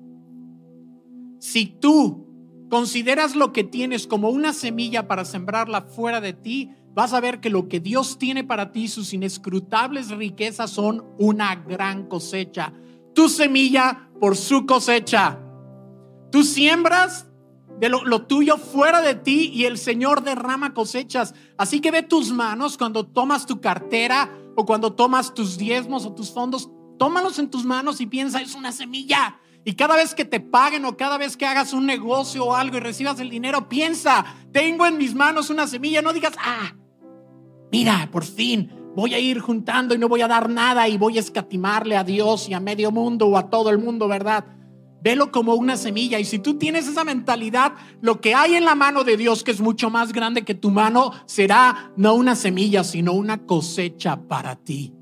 [1.40, 2.26] Si tú
[2.70, 7.42] consideras lo que tienes como una semilla para sembrarla fuera de ti, vas a ver
[7.42, 12.72] que lo que Dios tiene para ti, sus inescrutables riquezas son una gran cosecha.
[13.14, 15.38] Tu semilla por su cosecha.
[16.32, 17.28] Tú siembras
[17.80, 21.34] de lo, lo, tuyo fuera de ti y el Señor derrama cosechas.
[21.58, 26.14] Así que ve tus manos cuando tomas tu cartera o cuando tomas tus diezmos o
[26.14, 29.40] tus fondos, tómalos en tus manos y piensa, es una semilla.
[29.66, 32.78] Y cada vez que te paguen o cada vez que hagas un negocio o algo
[32.78, 36.02] y recibas el dinero, piensa, tengo en mis manos una semilla.
[36.02, 36.74] No digas, ah,
[37.72, 41.18] mira, por fin voy a ir juntando y no voy a dar nada y voy
[41.18, 44.46] a escatimarle a Dios y a medio mundo o a todo el mundo, ¿verdad?
[45.04, 46.18] Velo como una semilla.
[46.18, 49.52] Y si tú tienes esa mentalidad, lo que hay en la mano de Dios, que
[49.52, 54.56] es mucho más grande que tu mano, será no una semilla, sino una cosecha para
[54.56, 54.94] ti.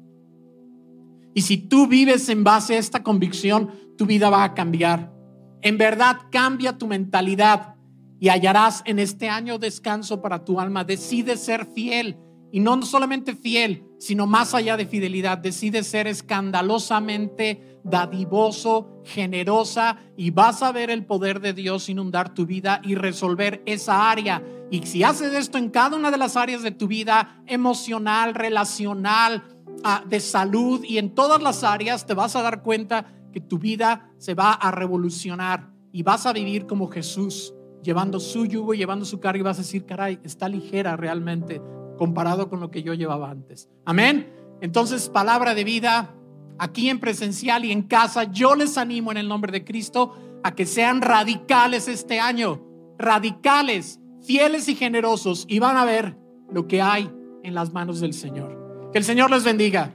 [1.36, 5.14] Y si tú vives en base a esta convicción, tu vida va a cambiar.
[5.62, 7.76] En verdad, cambia tu mentalidad
[8.20, 10.84] y hallarás en este año descanso para tu alma.
[10.84, 12.18] Decide ser fiel
[12.52, 15.38] y no solamente fiel, sino más allá de fidelidad.
[15.38, 22.46] Decide ser escandalosamente dadivoso, generosa y vas a ver el poder de Dios inundar tu
[22.46, 24.44] vida y resolver esa área.
[24.70, 29.44] Y si haces esto en cada una de las áreas de tu vida, emocional, relacional,
[29.84, 33.58] ah, de salud y en todas las áreas, te vas a dar cuenta que tu
[33.60, 39.06] vida se va a revolucionar y vas a vivir como Jesús, llevando su yugo, llevando
[39.06, 41.62] su carga y vas a decir, caray, está ligera realmente
[42.02, 43.70] comparado con lo que yo llevaba antes.
[43.86, 44.34] Amén.
[44.60, 46.16] Entonces, palabra de vida,
[46.58, 50.56] aquí en presencial y en casa, yo les animo en el nombre de Cristo a
[50.56, 52.60] que sean radicales este año,
[52.98, 56.18] radicales, fieles y generosos, y van a ver
[56.52, 57.08] lo que hay
[57.44, 58.90] en las manos del Señor.
[58.92, 59.94] Que el Señor les bendiga.